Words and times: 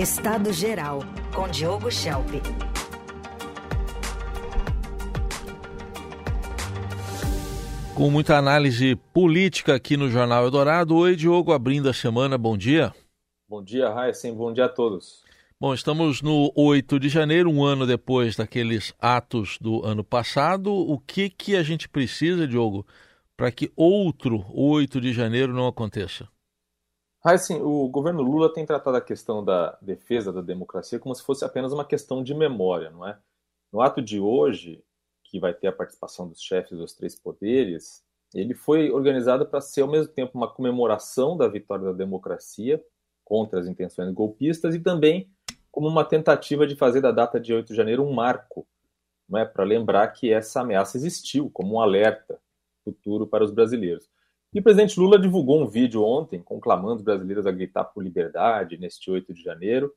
Estado 0.00 0.50
Geral, 0.50 1.00
com 1.34 1.46
Diogo 1.46 1.90
Schelp. 1.90 2.30
Com 7.94 8.10
muita 8.10 8.38
análise 8.38 8.96
política 9.12 9.74
aqui 9.74 9.98
no 9.98 10.08
Jornal 10.08 10.44
Eldorado. 10.44 10.96
Oi, 10.96 11.14
Diogo, 11.14 11.52
abrindo 11.52 11.86
a 11.86 11.92
semana, 11.92 12.38
bom 12.38 12.56
dia. 12.56 12.94
Bom 13.46 13.62
dia, 13.62 13.90
Raíssen, 13.90 14.34
bom 14.34 14.54
dia 14.54 14.64
a 14.64 14.68
todos. 14.70 15.22
Bom, 15.60 15.74
estamos 15.74 16.22
no 16.22 16.50
8 16.56 16.98
de 16.98 17.10
janeiro, 17.10 17.50
um 17.50 17.62
ano 17.62 17.86
depois 17.86 18.34
daqueles 18.34 18.94
atos 18.98 19.58
do 19.60 19.84
ano 19.84 20.02
passado. 20.02 20.72
O 20.72 20.98
que, 20.98 21.28
que 21.28 21.54
a 21.54 21.62
gente 21.62 21.86
precisa, 21.90 22.48
Diogo, 22.48 22.86
para 23.36 23.52
que 23.52 23.70
outro 23.76 24.46
8 24.48 24.98
de 24.98 25.12
janeiro 25.12 25.52
não 25.52 25.66
aconteça? 25.66 26.26
Raíssen, 27.22 27.60
o 27.60 27.86
governo 27.88 28.22
Lula 28.22 28.52
tem 28.52 28.64
tratado 28.64 28.96
a 28.96 29.00
questão 29.00 29.44
da 29.44 29.76
defesa 29.82 30.32
da 30.32 30.40
democracia 30.40 30.98
como 30.98 31.14
se 31.14 31.22
fosse 31.22 31.44
apenas 31.44 31.70
uma 31.72 31.84
questão 31.84 32.22
de 32.22 32.34
memória, 32.34 32.90
não 32.90 33.06
é? 33.06 33.18
No 33.70 33.82
ato 33.82 34.00
de 34.00 34.18
hoje, 34.18 34.82
que 35.24 35.38
vai 35.38 35.52
ter 35.52 35.66
a 35.66 35.72
participação 35.72 36.26
dos 36.26 36.40
chefes 36.40 36.78
dos 36.78 36.94
três 36.94 37.14
poderes, 37.14 38.02
ele 38.34 38.54
foi 38.54 38.90
organizado 38.90 39.44
para 39.44 39.60
ser 39.60 39.82
ao 39.82 39.90
mesmo 39.90 40.12
tempo 40.12 40.36
uma 40.36 40.48
comemoração 40.48 41.36
da 41.36 41.46
vitória 41.46 41.84
da 41.84 41.92
democracia 41.92 42.82
contra 43.22 43.60
as 43.60 43.66
intenções 43.66 44.12
golpistas 44.14 44.74
e 44.74 44.80
também 44.80 45.30
como 45.70 45.88
uma 45.88 46.04
tentativa 46.04 46.66
de 46.66 46.74
fazer 46.74 47.00
da 47.02 47.12
data 47.12 47.38
de 47.38 47.52
8 47.52 47.68
de 47.68 47.74
janeiro 47.74 48.02
um 48.02 48.12
marco, 48.12 48.66
não 49.28 49.38
é, 49.38 49.44
para 49.44 49.62
lembrar 49.62 50.08
que 50.08 50.32
essa 50.32 50.62
ameaça 50.62 50.96
existiu, 50.96 51.50
como 51.50 51.74
um 51.74 51.80
alerta 51.80 52.40
futuro 52.82 53.26
para 53.26 53.44
os 53.44 53.50
brasileiros. 53.50 54.08
E 54.52 54.58
o 54.58 54.62
presidente 54.62 54.98
Lula 54.98 55.18
divulgou 55.18 55.62
um 55.62 55.68
vídeo 55.68 56.02
ontem 56.02 56.42
conclamando 56.42 56.96
os 56.96 57.02
brasileiros 57.02 57.46
a 57.46 57.52
gritar 57.52 57.84
por 57.84 58.02
liberdade 58.02 58.76
neste 58.78 59.08
8 59.10 59.32
de 59.32 59.42
janeiro 59.42 59.94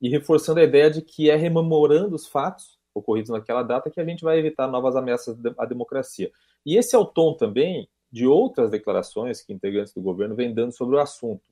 e 0.00 0.08
reforçando 0.08 0.60
a 0.60 0.64
ideia 0.64 0.90
de 0.90 1.02
que 1.02 1.28
é 1.28 1.36
rememorando 1.36 2.16
os 2.16 2.26
fatos 2.26 2.78
ocorridos 2.94 3.30
naquela 3.30 3.62
data 3.62 3.90
que 3.90 4.00
a 4.00 4.04
gente 4.04 4.24
vai 4.24 4.38
evitar 4.38 4.66
novas 4.66 4.96
ameaças 4.96 5.36
à 5.58 5.66
democracia. 5.66 6.30
E 6.64 6.76
esse 6.76 6.96
é 6.96 6.98
o 6.98 7.04
tom 7.04 7.34
também 7.34 7.88
de 8.10 8.26
outras 8.26 8.70
declarações 8.70 9.42
que 9.42 9.52
integrantes 9.52 9.92
do 9.92 10.00
governo 10.00 10.34
vêm 10.34 10.54
dando 10.54 10.72
sobre 10.72 10.96
o 10.96 11.00
assunto. 11.00 11.50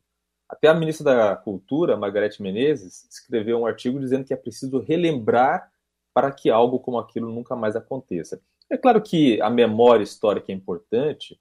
Até 0.48 0.69
a 0.69 0.75
ministra 0.75 1.05
da 1.05 1.36
Cultura, 1.36 1.97
Margarete 1.97 2.42
Menezes, 2.42 3.07
escreveu 3.09 3.59
um 3.59 3.67
artigo 3.67 4.01
dizendo 4.01 4.25
que 4.25 4.34
é 4.34 4.36
preciso 4.36 4.79
relembrar 4.79 5.70
para 6.12 6.33
que 6.33 6.51
algo 6.51 6.81
como 6.81 6.98
aquilo 6.98 7.31
nunca 7.31 7.55
mais 7.55 7.77
aconteça. 7.77 8.41
É 8.69 8.77
claro 8.77 9.01
que 9.01 9.41
a 9.41 9.48
memória 9.48 10.03
histórica 10.03 10.51
é 10.51 10.55
importante, 10.55 11.39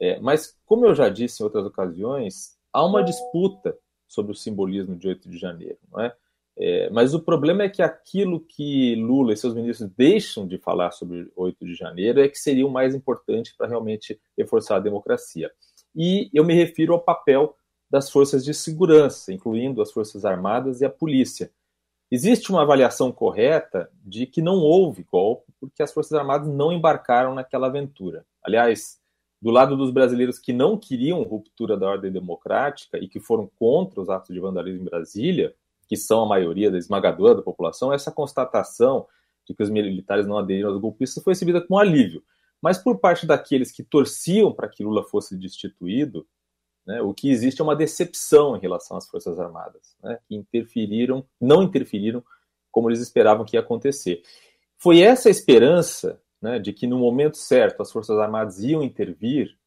é, 0.00 0.18
mas, 0.18 0.56
como 0.64 0.86
eu 0.86 0.94
já 0.94 1.08
disse 1.08 1.42
em 1.42 1.44
outras 1.44 1.66
ocasiões, 1.66 2.56
há 2.72 2.84
uma 2.84 3.04
disputa 3.04 3.76
sobre 4.08 4.32
o 4.32 4.34
simbolismo 4.34 4.96
de 4.96 5.08
8 5.08 5.28
de 5.28 5.38
janeiro. 5.38 5.78
Não 5.92 6.00
é? 6.00 6.14
É, 6.58 6.90
mas 6.90 7.14
o 7.14 7.20
problema 7.20 7.62
é 7.62 7.68
que 7.68 7.80
aquilo 7.80 8.40
que 8.40 8.94
Lula 8.96 9.32
e 9.32 9.36
seus 9.36 9.54
ministros 9.54 9.90
deixam 9.96 10.46
de 10.46 10.58
falar 10.58 10.90
sobre 10.90 11.30
8 11.36 11.64
de 11.64 11.74
janeiro 11.74 12.20
é 12.20 12.28
que 12.28 12.38
seria 12.38 12.66
o 12.66 12.70
mais 12.70 12.94
importante 12.94 13.54
para 13.56 13.68
realmente 13.68 14.20
reforçar 14.36 14.76
a 14.76 14.80
democracia. 14.80 15.50
E 15.94 16.28
eu 16.34 16.44
me 16.44 16.54
refiro 16.54 16.92
ao 16.92 17.00
papel 17.00 17.56
das 17.88 18.10
forças 18.10 18.44
de 18.44 18.54
segurança, 18.54 19.32
incluindo 19.32 19.82
as 19.82 19.90
Forças 19.90 20.24
Armadas 20.24 20.80
e 20.80 20.84
a 20.84 20.90
polícia. 20.90 21.50
Existe 22.10 22.50
uma 22.50 22.62
avaliação 22.62 23.10
correta 23.10 23.90
de 24.04 24.26
que 24.26 24.42
não 24.42 24.56
houve 24.56 25.02
golpe 25.02 25.52
porque 25.58 25.82
as 25.82 25.92
Forças 25.92 26.12
Armadas 26.12 26.48
não 26.48 26.72
embarcaram 26.72 27.34
naquela 27.34 27.68
aventura. 27.68 28.24
Aliás, 28.42 28.99
do 29.40 29.50
lado 29.50 29.76
dos 29.76 29.90
brasileiros 29.90 30.38
que 30.38 30.52
não 30.52 30.76
queriam 30.76 31.22
ruptura 31.22 31.76
da 31.76 31.88
ordem 31.88 32.12
democrática 32.12 32.98
e 32.98 33.08
que 33.08 33.18
foram 33.18 33.50
contra 33.58 34.00
os 34.00 34.10
atos 34.10 34.34
de 34.34 34.40
vandalismo 34.40 34.82
em 34.82 34.84
Brasília, 34.84 35.54
que 35.88 35.96
são 35.96 36.22
a 36.22 36.26
maioria 36.26 36.70
da 36.70 36.78
esmagadora 36.78 37.36
da 37.36 37.42
população, 37.42 37.92
essa 37.92 38.12
constatação 38.12 39.06
de 39.46 39.54
que 39.54 39.62
os 39.62 39.70
militares 39.70 40.26
não 40.26 40.38
aderiram 40.38 40.70
aos 40.70 40.80
golpistas 40.80 41.24
foi 41.24 41.32
recebida 41.32 41.60
com 41.60 41.78
alívio. 41.78 42.22
Mas 42.60 42.78
por 42.78 42.98
parte 42.98 43.26
daqueles 43.26 43.72
que 43.72 43.82
torciam 43.82 44.52
para 44.52 44.68
que 44.68 44.84
Lula 44.84 45.02
fosse 45.04 45.36
destituído, 45.36 46.26
né, 46.86 47.00
o 47.00 47.14
que 47.14 47.30
existe 47.30 47.60
é 47.60 47.64
uma 47.64 47.74
decepção 47.74 48.56
em 48.56 48.60
relação 48.60 48.96
às 48.96 49.08
Forças 49.08 49.38
Armadas, 49.38 49.96
né, 50.02 50.18
que 50.28 50.34
interferiram, 50.34 51.24
não 51.40 51.62
interferiram 51.62 52.22
como 52.70 52.90
eles 52.90 53.00
esperavam 53.00 53.44
que 53.44 53.56
ia 53.56 53.60
acontecer. 53.60 54.22
Foi 54.76 55.00
essa 55.00 55.30
esperança 55.30 56.20
né, 56.40 56.58
de 56.58 56.72
que 56.72 56.86
no 56.86 56.98
momento 56.98 57.36
certo 57.36 57.82
as 57.82 57.92
Forças 57.92 58.18
Armadas 58.18 58.60
iam 58.60 58.82
intervir 58.82 59.58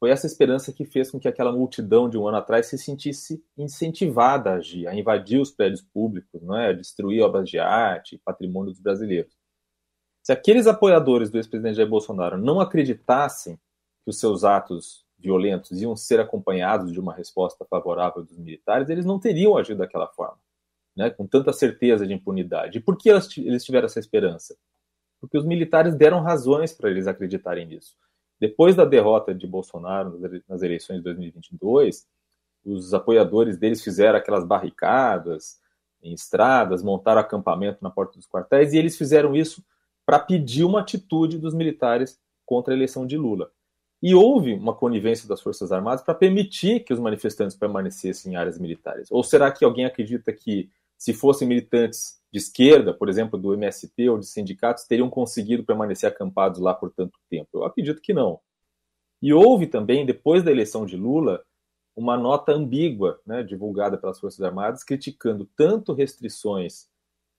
foi 0.00 0.10
essa 0.10 0.26
esperança 0.26 0.72
que 0.72 0.86
fez 0.86 1.10
com 1.10 1.20
que 1.20 1.28
aquela 1.28 1.52
multidão 1.52 2.08
de 2.08 2.16
um 2.16 2.26
ano 2.26 2.38
atrás 2.38 2.66
se 2.66 2.78
sentisse 2.78 3.44
incentivada 3.56 4.50
a 4.50 4.54
agir, 4.54 4.88
a 4.88 4.94
invadir 4.94 5.38
os 5.38 5.50
prédios 5.50 5.82
públicos, 5.82 6.40
não 6.42 6.56
é? 6.56 6.70
a 6.70 6.72
destruir 6.72 7.20
obras 7.22 7.46
de 7.46 7.58
arte, 7.58 8.18
patrimônio 8.24 8.72
dos 8.72 8.80
brasileiros. 8.80 9.36
Se 10.22 10.32
aqueles 10.32 10.66
apoiadores 10.66 11.30
do 11.30 11.36
ex-presidente 11.36 11.76
Jair 11.76 11.88
Bolsonaro 11.88 12.38
não 12.38 12.60
acreditassem 12.60 13.56
que 14.02 14.08
os 14.08 14.18
seus 14.18 14.42
atos 14.42 15.04
violentos 15.18 15.82
iam 15.82 15.94
ser 15.94 16.18
acompanhados 16.18 16.92
de 16.92 16.98
uma 16.98 17.14
resposta 17.14 17.66
favorável 17.66 18.24
dos 18.24 18.38
militares, 18.38 18.88
eles 18.88 19.04
não 19.04 19.20
teriam 19.20 19.58
agido 19.58 19.78
daquela 19.78 20.08
forma, 20.08 20.40
né? 20.96 21.10
com 21.10 21.26
tanta 21.26 21.52
certeza 21.52 22.06
de 22.06 22.14
impunidade. 22.14 22.78
E 22.78 22.80
por 22.80 22.96
que 22.96 23.10
eles 23.10 23.64
tiveram 23.64 23.84
essa 23.84 24.00
esperança? 24.00 24.56
Porque 25.20 25.36
os 25.36 25.44
militares 25.44 25.94
deram 25.94 26.20
razões 26.22 26.72
para 26.72 26.90
eles 26.90 27.06
acreditarem 27.06 27.66
nisso. 27.66 27.94
Depois 28.40 28.74
da 28.74 28.84
derrota 28.84 29.34
de 29.34 29.46
Bolsonaro 29.46 30.18
nas 30.48 30.62
eleições 30.62 30.96
de 30.96 31.02
2022, 31.04 32.06
os 32.64 32.94
apoiadores 32.94 33.58
deles 33.58 33.82
fizeram 33.82 34.18
aquelas 34.18 34.44
barricadas 34.44 35.60
em 36.02 36.14
estradas, 36.14 36.82
montaram 36.82 37.20
acampamento 37.20 37.78
na 37.82 37.90
porta 37.90 38.16
dos 38.16 38.26
quartéis, 38.26 38.72
e 38.72 38.78
eles 38.78 38.96
fizeram 38.96 39.36
isso 39.36 39.62
para 40.06 40.18
pedir 40.18 40.64
uma 40.64 40.80
atitude 40.80 41.38
dos 41.38 41.54
militares 41.54 42.18
contra 42.46 42.72
a 42.72 42.76
eleição 42.76 43.06
de 43.06 43.16
Lula. 43.16 43.50
E 44.02 44.14
houve 44.14 44.54
uma 44.54 44.74
conivência 44.74 45.28
das 45.28 45.42
Forças 45.42 45.70
Armadas 45.70 46.02
para 46.02 46.14
permitir 46.14 46.80
que 46.80 46.92
os 46.92 46.98
manifestantes 46.98 47.54
permanecessem 47.54 48.32
em 48.32 48.36
áreas 48.36 48.58
militares. 48.58 49.08
Ou 49.10 49.22
será 49.22 49.52
que 49.52 49.64
alguém 49.64 49.84
acredita 49.84 50.32
que, 50.32 50.70
se 50.96 51.14
fossem 51.14 51.48
militantes 51.48 52.19
de 52.32 52.38
esquerda, 52.38 52.94
por 52.94 53.08
exemplo, 53.08 53.38
do 53.38 53.52
MST 53.54 54.08
ou 54.08 54.18
de 54.18 54.26
sindicatos, 54.26 54.84
teriam 54.84 55.10
conseguido 55.10 55.64
permanecer 55.64 56.08
acampados 56.08 56.60
lá 56.60 56.72
por 56.72 56.92
tanto 56.92 57.18
tempo? 57.28 57.48
Eu 57.54 57.64
acredito 57.64 58.00
que 58.00 58.12
não. 58.12 58.40
E 59.20 59.32
houve 59.32 59.66
também, 59.66 60.06
depois 60.06 60.42
da 60.42 60.50
eleição 60.50 60.86
de 60.86 60.96
Lula, 60.96 61.44
uma 61.94 62.16
nota 62.16 62.52
ambígua, 62.52 63.20
né, 63.26 63.42
divulgada 63.42 63.98
pelas 63.98 64.18
Forças 64.18 64.40
Armadas, 64.40 64.82
criticando 64.82 65.48
tanto 65.56 65.92
restrições 65.92 66.88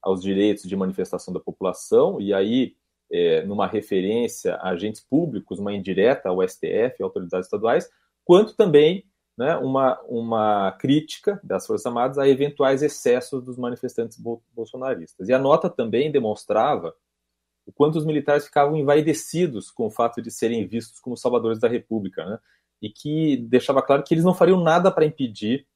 aos 0.01 0.21
direitos 0.21 0.63
de 0.63 0.75
manifestação 0.75 1.33
da 1.33 1.39
população, 1.39 2.19
e 2.19 2.33
aí, 2.33 2.75
é, 3.11 3.43
numa 3.43 3.67
referência 3.67 4.55
a 4.55 4.69
agentes 4.69 5.01
públicos, 5.01 5.59
uma 5.59 5.73
indireta 5.73 6.29
ao 6.29 6.47
STF, 6.47 7.01
autoridades 7.01 7.47
estaduais, 7.47 7.89
quanto 8.23 8.55
também 8.55 9.05
né, 9.37 9.55
uma, 9.57 9.99
uma 10.07 10.71
crítica 10.73 11.39
das 11.43 11.65
Forças 11.65 11.85
Armadas 11.85 12.17
a 12.17 12.27
eventuais 12.27 12.81
excessos 12.81 13.43
dos 13.43 13.57
manifestantes 13.57 14.21
bolsonaristas. 14.53 15.29
E 15.29 15.33
a 15.33 15.39
nota 15.39 15.69
também 15.69 16.11
demonstrava 16.11 16.95
o 17.65 17.71
quanto 17.71 17.97
os 17.97 18.05
militares 18.05 18.45
ficavam 18.45 18.75
envaidecidos 18.75 19.71
com 19.71 19.85
o 19.85 19.91
fato 19.91 20.21
de 20.21 20.31
serem 20.31 20.65
vistos 20.67 20.99
como 20.99 21.15
salvadores 21.15 21.59
da 21.59 21.67
República, 21.67 22.25
né, 22.25 22.39
e 22.81 22.89
que 22.89 23.37
deixava 23.37 23.81
claro 23.81 24.03
que 24.03 24.13
eles 24.13 24.23
não 24.23 24.33
fariam 24.33 24.59
nada 24.61 24.91
para 24.91 25.05
impedir 25.05 25.67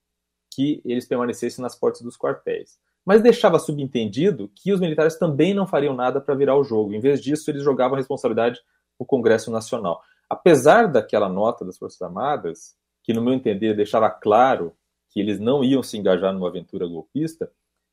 que 0.51 0.81
eles 0.85 1.05
permanecessem 1.05 1.61
nas 1.61 1.75
portas 1.75 2.01
dos 2.01 2.17
quartéis. 2.17 2.79
Mas 3.05 3.21
deixava 3.21 3.59
subentendido 3.59 4.49
que 4.55 4.73
os 4.73 4.79
militares 4.79 5.15
também 5.17 5.53
não 5.53 5.67
fariam 5.67 5.93
nada 5.93 6.19
para 6.19 6.33
virar 6.33 6.57
o 6.57 6.63
jogo. 6.63 6.93
Em 6.93 6.99
vez 6.99 7.21
disso, 7.21 7.51
eles 7.51 7.61
jogavam 7.61 7.95
a 7.95 7.99
responsabilidade 7.99 8.59
no 8.99 9.05
Congresso 9.05 9.51
Nacional. 9.51 10.01
Apesar 10.27 10.87
daquela 10.87 11.29
nota 11.29 11.63
das 11.63 11.77
Forças 11.77 12.01
Armadas, 12.01 12.75
que, 13.05 13.13
no 13.13 13.21
meu 13.21 13.33
entender, 13.33 13.75
deixava 13.75 14.09
claro 14.09 14.75
que 15.09 15.19
eles 15.19 15.39
não 15.39 15.63
iam 15.63 15.83
se 15.83 15.95
engajar 15.95 16.33
numa 16.33 16.47
aventura 16.47 16.87
golpista, 16.87 17.51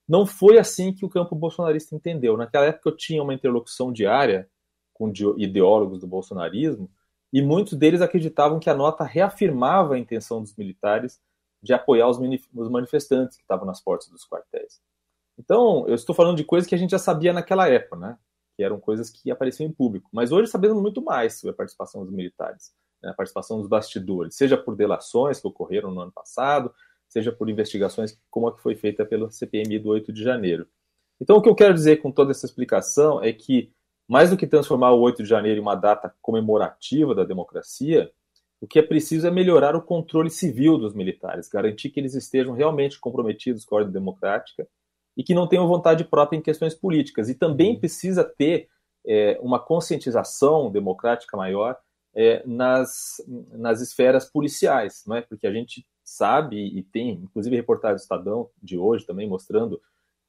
não 0.08 0.24
foi 0.24 0.58
assim 0.58 0.92
que 0.92 1.04
o 1.04 1.08
campo 1.08 1.36
bolsonarista 1.36 1.94
entendeu. 1.94 2.36
Naquela 2.36 2.64
época 2.64 2.88
eu 2.88 2.96
tinha 2.96 3.22
uma 3.22 3.34
interlocução 3.34 3.92
diária 3.92 4.48
com 4.94 5.12
ideólogos 5.36 6.00
do 6.00 6.06
bolsonarismo 6.06 6.90
e 7.32 7.42
muitos 7.42 7.74
deles 7.74 8.00
acreditavam 8.00 8.58
que 8.58 8.70
a 8.70 8.74
nota 8.74 9.04
reafirmava 9.04 9.94
a 9.94 9.98
intenção 9.98 10.40
dos 10.40 10.56
militares 10.56 11.20
de 11.62 11.74
apoiar 11.74 12.08
os 12.08 12.18
manifestantes 12.70 13.36
que 13.36 13.42
estavam 13.42 13.66
nas 13.66 13.80
portas 13.80 14.08
dos 14.08 14.26
quartéis. 14.26 14.80
Então, 15.38 15.86
eu 15.86 15.94
estou 15.94 16.14
falando 16.14 16.36
de 16.36 16.44
coisas 16.44 16.68
que 16.68 16.74
a 16.74 16.78
gente 16.78 16.90
já 16.90 16.98
sabia 16.98 17.32
naquela 17.32 17.68
época, 17.68 17.96
né? 17.96 18.18
Que 18.56 18.64
eram 18.64 18.80
coisas 18.80 19.10
que 19.10 19.30
apareciam 19.30 19.68
em 19.68 19.72
público. 19.72 20.10
Mas 20.12 20.32
hoje 20.32 20.50
sabemos 20.50 20.80
muito 20.80 21.02
mais 21.02 21.38
sobre 21.38 21.52
a 21.52 21.56
participação 21.56 22.04
dos 22.04 22.12
militares 22.12 22.72
né, 23.02 23.10
a 23.10 23.14
participação 23.14 23.58
dos 23.58 23.68
bastidores, 23.68 24.36
seja 24.36 24.56
por 24.56 24.76
delações 24.76 25.40
que 25.40 25.46
ocorreram 25.46 25.90
no 25.90 26.00
ano 26.00 26.12
passado, 26.12 26.72
seja 27.08 27.32
por 27.32 27.48
investigações 27.50 28.18
como 28.30 28.48
a 28.48 28.54
que 28.54 28.62
foi 28.62 28.74
feita 28.74 29.04
pelo 29.04 29.30
CPMI 29.30 29.78
do 29.78 29.90
8 29.90 30.12
de 30.12 30.22
janeiro. 30.22 30.66
Então, 31.20 31.36
o 31.36 31.42
que 31.42 31.48
eu 31.48 31.54
quero 31.54 31.74
dizer 31.74 31.98
com 31.98 32.10
toda 32.10 32.30
essa 32.30 32.46
explicação 32.46 33.22
é 33.22 33.32
que, 33.32 33.72
mais 34.08 34.30
do 34.30 34.36
que 34.36 34.46
transformar 34.46 34.92
o 34.92 35.00
8 35.00 35.22
de 35.22 35.28
janeiro 35.28 35.58
em 35.58 35.62
uma 35.62 35.74
data 35.74 36.14
comemorativa 36.20 37.14
da 37.14 37.24
democracia, 37.24 38.10
O 38.62 38.66
que 38.66 38.78
é 38.78 38.82
preciso 38.82 39.26
é 39.26 39.30
melhorar 39.30 39.74
o 39.74 39.82
controle 39.82 40.30
civil 40.30 40.78
dos 40.78 40.94
militares, 40.94 41.48
garantir 41.48 41.90
que 41.90 41.98
eles 41.98 42.14
estejam 42.14 42.54
realmente 42.54 42.98
comprometidos 43.00 43.64
com 43.64 43.74
a 43.74 43.78
ordem 43.78 43.92
democrática 43.92 44.68
e 45.16 45.24
que 45.24 45.34
não 45.34 45.48
tenham 45.48 45.66
vontade 45.66 46.04
própria 46.04 46.38
em 46.38 46.40
questões 46.40 46.72
políticas. 46.72 47.28
E 47.28 47.34
também 47.34 47.76
precisa 47.76 48.22
ter 48.22 48.68
é, 49.04 49.36
uma 49.42 49.58
conscientização 49.58 50.70
democrática 50.70 51.36
maior 51.36 51.76
é, 52.14 52.42
nas, 52.46 53.22
nas 53.52 53.80
esferas 53.80 54.30
policiais, 54.30 55.02
não 55.06 55.16
é? 55.16 55.22
porque 55.22 55.46
a 55.46 55.52
gente 55.52 55.86
sabe 56.04 56.56
e 56.56 56.82
tem, 56.82 57.10
inclusive, 57.10 57.56
reportagem 57.56 57.96
do 57.96 58.00
Estadão 58.00 58.50
de 58.62 58.76
hoje 58.76 59.06
também 59.06 59.28
mostrando, 59.28 59.80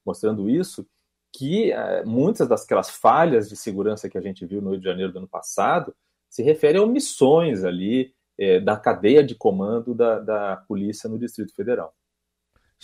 mostrando 0.06 0.50
isso, 0.50 0.88
que 1.35 1.71
é, 1.71 2.06
muitas 2.06 2.47
daquelas 2.47 2.89
falhas 2.89 3.50
de 3.50 3.56
segurança 3.56 4.09
que 4.09 4.18
a 4.18 4.21
gente 4.21 4.45
viu 4.45 4.62
no 4.62 4.71
Rio 4.71 4.80
de 4.80 4.85
Janeiro 4.85 5.12
do 5.12 5.18
ano 5.18 5.27
passado 5.27 5.94
se 6.30 6.41
referem 6.41 6.80
a 6.80 6.83
omissões 6.83 7.63
ali 7.63 8.13
é, 8.38 8.59
da 8.59 8.77
cadeia 8.77 9.24
de 9.24 9.36
comando 9.36 9.94
da, 9.94 10.19
da 10.19 10.57
polícia 10.57 11.09
no 11.09 11.19
Distrito 11.19 11.53
Federal. 11.56 11.94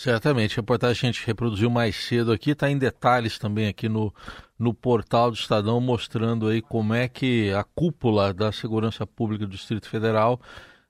Certamente, 0.00 0.54
a 0.54 0.62
reportagem 0.62 0.98
que 0.98 1.06
a 1.06 1.12
gente 1.12 1.26
reproduziu 1.26 1.68
mais 1.68 1.94
cedo 1.94 2.32
aqui 2.32 2.52
está 2.52 2.70
em 2.70 2.78
detalhes 2.78 3.38
também 3.38 3.68
aqui 3.68 3.86
no, 3.86 4.10
no 4.58 4.72
portal 4.72 5.30
do 5.30 5.36
Estadão, 5.36 5.78
mostrando 5.78 6.46
aí 6.46 6.62
como 6.62 6.94
é 6.94 7.06
que 7.06 7.52
a 7.52 7.62
cúpula 7.62 8.32
da 8.32 8.50
segurança 8.50 9.06
pública 9.06 9.44
do 9.44 9.50
Distrito 9.50 9.86
Federal 9.90 10.40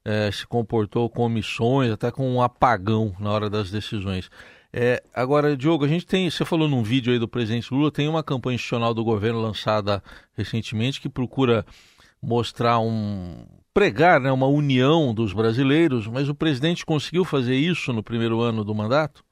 é, 0.05 0.31
se 0.31 0.47
comportou 0.47 1.11
com 1.11 1.23
omissões, 1.23 1.91
até 1.91 2.13
com 2.13 2.33
um 2.33 2.41
apagão 2.41 3.13
na 3.19 3.33
hora 3.33 3.51
das 3.51 3.69
decisões. 3.69 4.31
É, 4.73 5.03
agora, 5.13 5.57
Diogo, 5.57 5.85
a 5.85 5.89
gente 5.89 6.07
tem, 6.07 6.31
você 6.31 6.45
falou 6.45 6.69
num 6.69 6.85
vídeo 6.85 7.13
aí 7.13 7.19
do 7.19 7.27
presidente 7.27 7.75
Lula, 7.75 7.91
tem 7.91 8.07
uma 8.07 8.23
campanha 8.23 8.55
institucional 8.55 8.95
do 8.95 9.03
governo 9.03 9.41
lançada 9.41 10.01
recentemente 10.37 11.01
que 11.01 11.09
procura 11.09 11.67
mostrar 12.23 12.79
um, 12.79 13.45
pregar 13.73 14.21
né, 14.21 14.31
uma 14.31 14.47
união 14.47 15.15
dos 15.15 15.33
brasileiros, 15.33 16.07
mas 16.07 16.29
o 16.29 16.35
presidente 16.35 16.85
conseguiu 16.85 17.25
fazer 17.25 17.55
isso 17.55 17.93
no 17.93 18.03
primeiro 18.03 18.41
ano 18.41 18.65
do 18.65 18.75
mandato? 18.75 19.25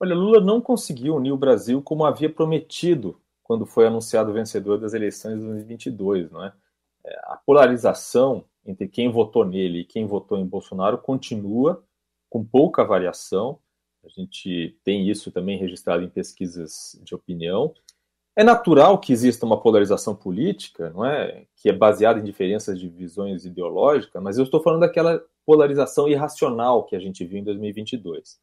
Olha, 0.00 0.14
Lula 0.14 0.40
não 0.40 0.60
conseguiu 0.60 1.16
unir 1.16 1.32
o 1.32 1.36
Brasil 1.36 1.80
como 1.80 2.04
havia 2.04 2.28
prometido 2.28 3.20
quando 3.42 3.66
foi 3.66 3.86
anunciado 3.86 4.32
vencedor 4.32 4.78
das 4.78 4.94
eleições 4.94 5.38
de 5.38 5.46
2022, 5.46 6.30
não 6.30 6.44
é? 6.44 6.52
é? 7.06 7.14
A 7.24 7.36
polarização 7.36 8.44
entre 8.66 8.88
quem 8.88 9.10
votou 9.10 9.44
nele 9.44 9.80
e 9.80 9.84
quem 9.84 10.06
votou 10.06 10.38
em 10.38 10.46
Bolsonaro 10.46 10.98
continua 10.98 11.84
com 12.30 12.44
pouca 12.44 12.84
variação. 12.84 13.58
A 14.04 14.08
gente 14.08 14.76
tem 14.82 15.08
isso 15.08 15.30
também 15.30 15.58
registrado 15.58 16.02
em 16.02 16.08
pesquisas 16.08 16.98
de 17.02 17.14
opinião. 17.14 17.72
É 18.36 18.42
natural 18.42 18.98
que 18.98 19.12
exista 19.12 19.46
uma 19.46 19.60
polarização 19.60 20.14
política, 20.14 20.90
não 20.90 21.04
é, 21.04 21.46
que 21.56 21.68
é 21.68 21.72
baseada 21.72 22.18
em 22.18 22.24
diferenças 22.24 22.78
de 22.80 22.88
visões 22.88 23.44
ideológicas, 23.44 24.20
mas 24.20 24.38
eu 24.38 24.44
estou 24.44 24.60
falando 24.60 24.80
daquela 24.80 25.22
polarização 25.46 26.08
irracional 26.08 26.84
que 26.84 26.96
a 26.96 26.98
gente 26.98 27.24
viu 27.24 27.38
em 27.38 27.44
2022. 27.44 28.40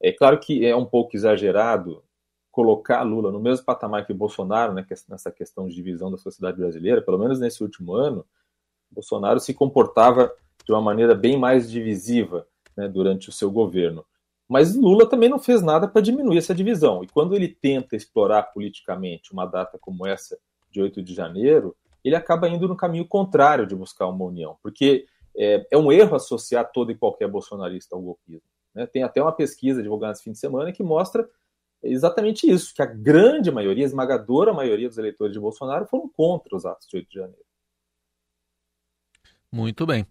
É 0.00 0.12
claro 0.12 0.38
que 0.38 0.64
é 0.64 0.76
um 0.76 0.84
pouco 0.84 1.16
exagerado 1.16 2.04
colocar 2.52 3.02
Lula 3.02 3.32
no 3.32 3.40
mesmo 3.40 3.64
patamar 3.64 4.06
que 4.06 4.14
Bolsonaro 4.14 4.72
né, 4.72 4.86
nessa 5.08 5.32
questão 5.32 5.66
de 5.66 5.74
divisão 5.74 6.12
da 6.12 6.16
sociedade 6.16 6.56
brasileira, 6.56 7.02
pelo 7.02 7.18
menos 7.18 7.40
nesse 7.40 7.60
último 7.64 7.94
ano, 7.94 8.24
Bolsonaro 8.88 9.40
se 9.40 9.52
comportava 9.52 10.32
de 10.64 10.70
uma 10.70 10.80
maneira 10.80 11.16
bem 11.16 11.36
mais 11.36 11.68
divisiva 11.68 12.46
né, 12.76 12.86
durante 12.86 13.28
o 13.28 13.32
seu 13.32 13.50
governo. 13.50 14.06
Mas 14.54 14.76
Lula 14.76 15.04
também 15.04 15.28
não 15.28 15.40
fez 15.40 15.62
nada 15.62 15.88
para 15.88 16.00
diminuir 16.00 16.38
essa 16.38 16.54
divisão. 16.54 17.02
E 17.02 17.08
quando 17.08 17.34
ele 17.34 17.48
tenta 17.48 17.96
explorar 17.96 18.44
politicamente 18.44 19.32
uma 19.32 19.46
data 19.46 19.76
como 19.80 20.06
essa, 20.06 20.38
de 20.70 20.80
8 20.80 21.02
de 21.02 21.12
janeiro, 21.12 21.74
ele 22.04 22.14
acaba 22.14 22.48
indo 22.48 22.68
no 22.68 22.76
caminho 22.76 23.04
contrário 23.04 23.66
de 23.66 23.74
buscar 23.74 24.06
uma 24.06 24.24
união, 24.24 24.56
porque 24.62 25.06
é, 25.36 25.66
é 25.72 25.76
um 25.76 25.90
erro 25.90 26.14
associar 26.14 26.70
todo 26.70 26.92
e 26.92 26.94
qualquer 26.94 27.26
bolsonarista 27.26 27.96
ao 27.96 28.02
golpismo. 28.02 28.48
Né? 28.72 28.86
Tem 28.86 29.02
até 29.02 29.20
uma 29.20 29.32
pesquisa 29.32 29.82
divulgada 29.82 30.12
esse 30.12 30.22
fim 30.22 30.30
de 30.30 30.38
semana 30.38 30.70
que 30.70 30.84
mostra 30.84 31.28
exatamente 31.82 32.48
isso, 32.48 32.72
que 32.72 32.80
a 32.80 32.86
grande 32.86 33.50
maioria, 33.50 33.84
a 33.84 33.88
esmagadora 33.88 34.52
maioria 34.52 34.86
dos 34.88 34.98
eleitores 34.98 35.32
de 35.32 35.40
Bolsonaro 35.40 35.84
foram 35.86 36.08
contra 36.08 36.54
os 36.54 36.64
atos 36.64 36.86
de 36.86 36.96
8 36.98 37.08
de 37.08 37.14
janeiro. 37.16 37.44
Muito 39.50 39.84
bem. 39.84 40.06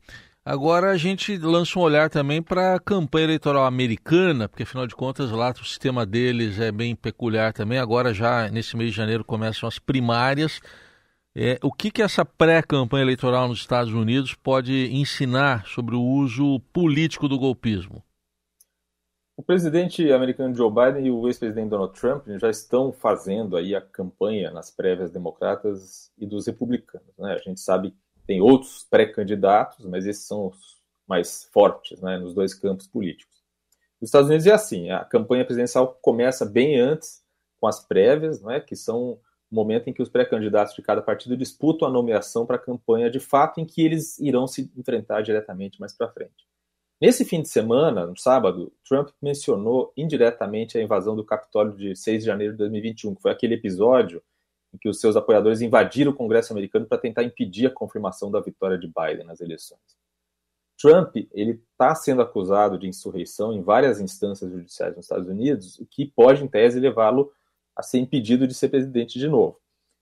Agora 0.46 0.92
a 0.92 0.98
gente 0.98 1.38
lança 1.38 1.80
um 1.80 1.82
olhar 1.82 2.10
também 2.10 2.44
para 2.44 2.76
a 2.76 2.80
campanha 2.80 3.24
eleitoral 3.24 3.64
americana, 3.64 4.50
porque 4.50 4.64
afinal 4.64 4.86
de 4.86 4.94
contas 4.94 5.32
lá 5.32 5.52
o 5.52 5.64
sistema 5.64 6.06
deles 6.06 6.60
é 6.60 6.70
bem 6.70 6.94
peculiar 6.98 7.54
também. 7.54 7.80
Agora 7.80 8.14
já 8.14 8.50
nesse 8.50 8.76
mês 8.76 8.90
de 8.92 8.98
janeiro 8.98 9.24
começam 9.24 9.70
as 9.70 9.80
primárias. 9.80 10.60
É, 11.34 11.58
o 11.64 11.72
que, 11.72 11.90
que 11.90 12.02
essa 12.02 12.26
pré-campanha 12.26 13.04
eleitoral 13.04 13.48
nos 13.48 13.60
Estados 13.60 13.94
Unidos 13.94 14.36
pode 14.36 14.90
ensinar 14.94 15.66
sobre 15.66 15.96
o 15.96 16.02
uso 16.02 16.60
político 16.74 17.30
do 17.30 17.40
golpismo? 17.40 18.04
O 19.38 19.42
presidente 19.42 20.12
americano 20.12 20.54
Joe 20.54 20.70
Biden 20.70 21.08
e 21.08 21.10
o 21.12 21.26
ex-presidente 21.26 21.70
Donald 21.70 21.98
Trump 21.98 22.28
já 22.40 22.50
estão 22.50 22.92
fazendo 22.92 23.56
aí 23.56 23.74
a 23.74 23.82
campanha 23.82 24.52
nas 24.52 24.70
prévias 24.70 25.10
democratas 25.10 26.12
e 26.18 26.28
dos 26.28 26.46
republicanos. 26.46 27.18
Né? 27.18 27.34
A 27.34 27.38
gente 27.38 27.62
sabe 27.62 27.96
tem 28.26 28.42
outros 28.42 28.86
pré-candidatos, 28.90 29.86
mas 29.86 30.06
esses 30.06 30.26
são 30.26 30.48
os 30.48 30.82
mais 31.08 31.50
fortes 31.52 32.02
né, 32.02 32.18
nos 32.18 32.34
dois 32.34 32.54
campos 32.54 32.88
políticos. 32.88 33.44
Nos 34.00 34.10
Estados 34.10 34.30
Unidos 34.30 34.48
é 34.48 34.52
assim: 34.52 34.90
a 34.90 35.04
campanha 35.04 35.46
presidencial 35.46 35.98
começa 36.02 36.46
bem 36.46 36.80
antes 36.80 37.22
com 37.60 37.68
as 37.68 37.80
prévias, 37.86 38.42
né, 38.42 38.60
que 38.60 38.76
são 38.76 39.20
o 39.52 39.56
momento 39.56 39.90
em 39.90 39.94
que 39.94 40.02
os 40.02 40.10
pré-candidatos 40.10 40.74
de 40.74 40.82
cada 40.82 41.02
partido 41.02 41.38
disputam 41.38 41.88
a 41.88 41.92
nomeação 41.92 42.46
para 42.46 42.56
a 42.56 42.60
campanha 42.60 43.10
de 43.10 43.20
fato 43.20 43.60
em 43.60 43.66
que 43.66 43.82
eles 43.86 44.18
irão 44.20 44.48
se 44.48 44.72
enfrentar 44.76 45.22
diretamente 45.22 45.80
mais 45.80 45.94
para 45.94 46.10
frente. 46.10 46.48
Nesse 47.00 47.26
fim 47.26 47.42
de 47.42 47.50
semana, 47.50 48.06
no 48.08 48.18
sábado, 48.18 48.72
Trump 48.88 49.10
mencionou 49.22 49.94
indiretamente 49.96 50.78
a 50.78 50.82
invasão 50.82 51.16
do 51.16 51.24
Capitólio 51.24 51.76
de 51.76 51.96
6 51.96 52.24
de 52.24 52.26
janeiro 52.26 52.54
de 52.54 52.60
2021, 52.60 53.16
que 53.16 53.22
foi 53.22 53.32
aquele 53.32 53.56
episódio 53.56 54.24
em 54.74 54.78
que 54.78 54.90
os 54.90 55.00
seus 55.00 55.16
apoiadores 55.16 55.62
invadiram 55.62 56.12
o 56.12 56.16
Congresso 56.16 56.52
americano 56.52 56.86
para 56.86 56.98
tentar 56.98 57.24
impedir 57.24 57.68
a 57.68 57.72
confirmação 57.72 58.32
da 58.32 58.40
vitória 58.40 58.78
de 58.78 58.88
Biden 58.88 59.26
nas 59.26 59.40
eleições. 59.40 59.80
Trump 60.80 61.16
ele 61.32 61.62
está 61.72 61.94
sendo 61.96 62.22
acusado 62.22 62.78
de 62.78 62.88
insurreição 62.88 63.54
em 63.54 63.62
várias 63.62 64.02
instâncias 64.02 64.52
judiciais 64.52 64.96
nos 64.96 65.06
Estados 65.06 65.28
Unidos, 65.28 65.80
o 65.80 65.86
que 65.86 66.06
pode, 66.06 66.44
em 66.44 66.48
tese, 66.48 66.80
levá-lo 66.80 67.32
a 67.76 67.82
ser 67.82 68.00
impedido 68.00 68.48
de 68.48 68.54
ser 68.54 68.70
presidente 68.70 69.18
de 69.18 69.28
novo. 69.28 69.60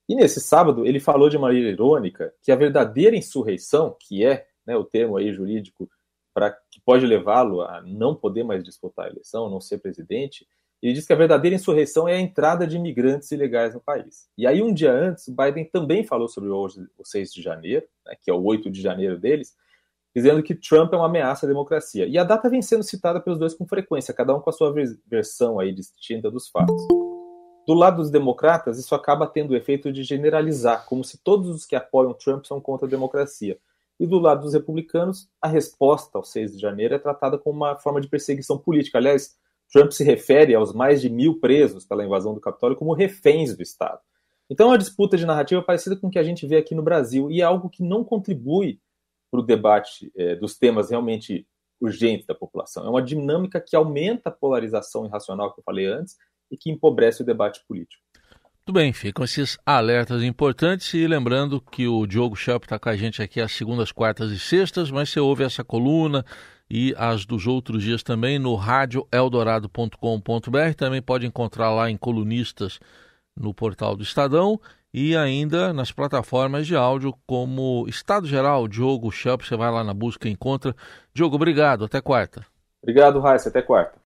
E 0.08 0.14
nesse 0.14 0.40
sábado 0.40 0.84
ele 0.86 0.98
falou 0.98 1.28
de 1.28 1.38
maneira 1.38 1.68
irônica 1.68 2.34
que 2.42 2.50
a 2.50 2.56
verdadeira 2.56 3.16
insurreição, 3.16 3.96
que 3.98 4.24
é 4.24 4.46
né, 4.66 4.76
o 4.76 4.84
termo 4.84 5.16
aí 5.16 5.32
jurídico 5.32 5.88
para 6.34 6.50
que 6.50 6.80
pode 6.80 7.06
levá-lo 7.06 7.60
a 7.60 7.82
não 7.82 8.14
poder 8.14 8.42
mais 8.42 8.64
disputar 8.64 9.06
a 9.06 9.10
eleição, 9.10 9.50
não 9.50 9.60
ser 9.60 9.78
presidente, 9.78 10.46
ele 10.82 10.94
diz 10.94 11.06
que 11.06 11.12
a 11.12 11.16
verdadeira 11.16 11.54
insurreição 11.54 12.08
é 12.08 12.14
a 12.14 12.20
entrada 12.20 12.66
de 12.66 12.76
imigrantes 12.76 13.30
ilegais 13.30 13.72
no 13.72 13.80
país. 13.80 14.28
E 14.36 14.46
aí, 14.46 14.60
um 14.60 14.74
dia 14.74 14.92
antes, 14.92 15.28
o 15.28 15.32
Biden 15.32 15.64
também 15.64 16.04
falou 16.04 16.28
sobre 16.28 16.50
o 16.50 16.68
6 17.04 17.32
de 17.32 17.40
janeiro, 17.40 17.86
né, 18.04 18.14
que 18.20 18.30
é 18.30 18.34
o 18.34 18.42
8 18.42 18.68
de 18.68 18.82
janeiro 18.82 19.18
deles, 19.18 19.54
dizendo 20.14 20.42
que 20.42 20.54
Trump 20.54 20.92
é 20.92 20.96
uma 20.96 21.06
ameaça 21.06 21.46
à 21.46 21.48
democracia. 21.48 22.06
E 22.06 22.18
a 22.18 22.24
data 22.24 22.50
vem 22.50 22.60
sendo 22.60 22.82
citada 22.82 23.20
pelos 23.20 23.38
dois 23.38 23.54
com 23.54 23.66
frequência, 23.66 24.12
cada 24.12 24.34
um 24.34 24.40
com 24.40 24.50
a 24.50 24.52
sua 24.52 24.74
versão 25.06 25.58
aí 25.58 25.72
distinta 25.72 26.30
dos 26.30 26.48
fatos. 26.48 26.76
Do 27.66 27.74
lado 27.74 27.98
dos 27.98 28.10
democratas, 28.10 28.76
isso 28.76 28.94
acaba 28.94 29.26
tendo 29.26 29.52
o 29.52 29.56
efeito 29.56 29.92
de 29.92 30.02
generalizar, 30.02 30.84
como 30.86 31.04
se 31.04 31.16
todos 31.22 31.48
os 31.48 31.64
que 31.64 31.76
apoiam 31.76 32.12
Trump 32.12 32.44
são 32.44 32.60
contra 32.60 32.86
a 32.86 32.90
democracia. 32.90 33.56
E 34.00 34.06
do 34.06 34.18
lado 34.18 34.42
dos 34.42 34.52
republicanos, 34.52 35.28
a 35.40 35.46
resposta 35.46 36.18
ao 36.18 36.24
6 36.24 36.54
de 36.54 36.58
janeiro 36.58 36.94
é 36.94 36.98
tratada 36.98 37.38
como 37.38 37.56
uma 37.56 37.76
forma 37.76 38.00
de 38.00 38.08
perseguição 38.08 38.58
política. 38.58 38.98
Aliás, 38.98 39.36
Trump 39.72 39.90
se 39.90 40.04
refere 40.04 40.54
aos 40.54 40.72
mais 40.72 41.00
de 41.00 41.08
mil 41.08 41.40
presos 41.40 41.86
pela 41.86 42.04
invasão 42.04 42.34
do 42.34 42.40
Capitólio 42.40 42.76
como 42.76 42.92
reféns 42.92 43.56
do 43.56 43.62
Estado. 43.62 44.00
Então, 44.50 44.66
é 44.66 44.70
uma 44.72 44.78
disputa 44.78 45.16
de 45.16 45.24
narrativa 45.24 45.62
parecida 45.62 45.96
com 45.96 46.08
o 46.08 46.10
que 46.10 46.18
a 46.18 46.22
gente 46.22 46.46
vê 46.46 46.56
aqui 46.56 46.74
no 46.74 46.82
Brasil 46.82 47.30
e 47.30 47.40
é 47.40 47.44
algo 47.44 47.70
que 47.70 47.82
não 47.82 48.04
contribui 48.04 48.78
para 49.30 49.40
o 49.40 49.42
debate 49.42 50.12
é, 50.14 50.36
dos 50.36 50.58
temas 50.58 50.90
realmente 50.90 51.46
urgentes 51.80 52.26
da 52.26 52.34
população. 52.34 52.84
É 52.84 52.90
uma 52.90 53.02
dinâmica 53.02 53.60
que 53.60 53.74
aumenta 53.74 54.28
a 54.28 54.32
polarização 54.32 55.06
irracional 55.06 55.52
que 55.54 55.60
eu 55.60 55.64
falei 55.64 55.86
antes 55.86 56.18
e 56.50 56.56
que 56.56 56.70
empobrece 56.70 57.22
o 57.22 57.24
debate 57.24 57.64
político. 57.66 58.02
Muito 58.64 58.78
bem, 58.78 58.92
ficam 58.92 59.24
esses 59.24 59.58
alertas 59.66 60.22
importantes 60.22 60.94
e 60.94 61.04
lembrando 61.06 61.60
que 61.60 61.88
o 61.88 62.06
Diogo 62.06 62.36
Schelp 62.36 62.64
está 62.64 62.78
com 62.78 62.90
a 62.90 62.96
gente 62.96 63.20
aqui 63.20 63.40
às 63.40 63.50
segundas, 63.52 63.90
quartas 63.90 64.30
e 64.30 64.38
sextas, 64.38 64.90
mas 64.90 65.08
você 65.08 65.18
ouve 65.18 65.42
essa 65.42 65.64
coluna 65.64 66.24
e 66.74 66.94
as 66.96 67.26
dos 67.26 67.46
outros 67.46 67.82
dias 67.82 68.02
também 68.02 68.38
no 68.38 68.54
radioeldorado.com.br. 68.54 70.74
Também 70.74 71.02
pode 71.02 71.26
encontrar 71.26 71.70
lá 71.70 71.90
em 71.90 71.98
colunistas 71.98 72.80
no 73.36 73.52
portal 73.52 73.94
do 73.94 74.02
Estadão 74.02 74.58
e 74.92 75.14
ainda 75.14 75.74
nas 75.74 75.92
plataformas 75.92 76.66
de 76.66 76.74
áudio 76.74 77.14
como 77.26 77.84
Estado 77.86 78.26
Geral, 78.26 78.66
Diogo 78.66 79.12
Schelp. 79.12 79.42
Você 79.42 79.54
vai 79.54 79.70
lá 79.70 79.84
na 79.84 79.92
busca 79.92 80.28
e 80.28 80.32
encontra. 80.32 80.74
Diogo, 81.12 81.36
obrigado. 81.36 81.84
Até 81.84 82.00
quarta. 82.00 82.42
Obrigado, 82.82 83.20
Raíssa. 83.20 83.50
Até 83.50 83.60
quarta. 83.60 84.00